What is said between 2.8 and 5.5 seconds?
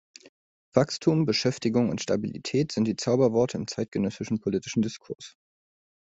die Zauberworte im zeitgenössischen politischen Diskurs.